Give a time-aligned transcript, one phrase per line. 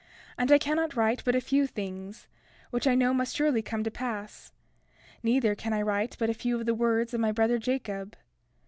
[0.35, 2.25] And I cannot write but a few things,
[2.71, 4.51] which I know must surely come to pass;
[5.21, 8.15] neither can I write but a few of the words of my brother Jacob.